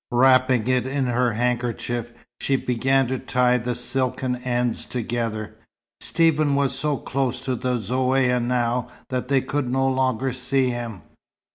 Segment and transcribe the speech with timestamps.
[0.09, 5.53] Wrapping it in her handkerchief, she began to tie the silken ends together.
[5.99, 11.03] Stephen was so close to the Zaouïa now that they could no longer see him.